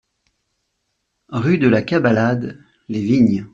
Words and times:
Rue 1.29 1.59
de 1.59 1.67
la 1.67 1.83
Cabalade, 1.83 2.57
Les 2.89 3.03
Vignes 3.03 3.45